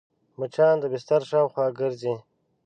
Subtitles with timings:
[0.39, 2.13] مچان د بستر شاوخوا ګرځي